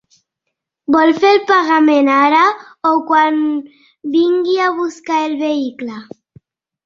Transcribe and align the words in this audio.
Vol 0.93 1.11
fer 1.23 1.29
el 1.33 1.41
pagament 1.49 2.07
ara, 2.13 2.39
o 2.91 2.93
quan 3.11 3.37
vingui 4.15 4.57
a 4.69 4.73
buscar 4.79 5.19
el 5.27 5.35
vehicle? 5.43 6.01